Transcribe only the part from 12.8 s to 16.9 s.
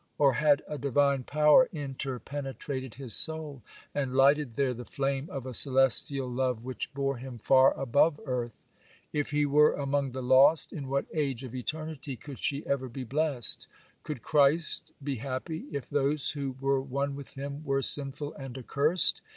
be blessed? Could Christ be happy, if those who were